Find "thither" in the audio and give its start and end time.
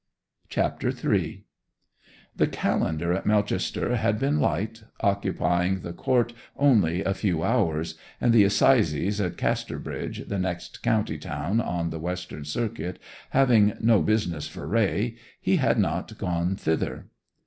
16.55-17.09